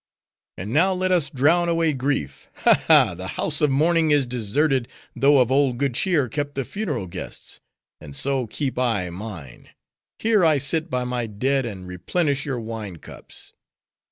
And 0.57 0.73
now 0.73 0.93
let 0.93 1.11
us 1.11 1.29
drown 1.29 1.69
away 1.69 1.93
grief. 1.93 2.49
Ha! 2.65 2.73
ha! 2.87 3.13
the 3.13 3.27
house 3.37 3.61
of 3.61 3.69
mourning, 3.69 4.09
is 4.09 4.25
deserted, 4.25 4.87
though 5.15 5.37
of 5.37 5.51
old 5.51 5.77
good 5.77 5.93
cheer 5.93 6.27
kept 6.27 6.55
the 6.55 6.65
funeral 6.65 7.05
guests; 7.05 7.59
and 7.99 8.15
so 8.15 8.47
keep 8.47 8.79
I 8.79 9.11
mine; 9.11 9.69
here 10.17 10.43
I 10.43 10.57
sit 10.57 10.89
by 10.89 11.03
my 11.03 11.27
dead, 11.27 11.67
and 11.67 11.85
replenish 11.87 12.47
your 12.47 12.59
wine 12.59 12.95
cups. 12.97 13.53